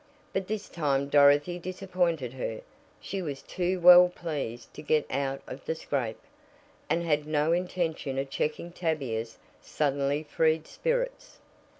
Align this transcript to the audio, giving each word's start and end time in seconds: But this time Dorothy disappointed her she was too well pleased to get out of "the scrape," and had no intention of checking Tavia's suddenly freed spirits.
But 0.33 0.47
this 0.47 0.67
time 0.67 1.09
Dorothy 1.09 1.59
disappointed 1.59 2.33
her 2.33 2.61
she 2.99 3.21
was 3.21 3.43
too 3.43 3.79
well 3.79 4.09
pleased 4.09 4.73
to 4.73 4.81
get 4.81 5.05
out 5.11 5.43
of 5.45 5.63
"the 5.65 5.75
scrape," 5.75 6.19
and 6.89 7.03
had 7.03 7.27
no 7.27 7.51
intention 7.53 8.17
of 8.17 8.31
checking 8.31 8.71
Tavia's 8.71 9.37
suddenly 9.61 10.23
freed 10.23 10.65
spirits. 10.65 11.37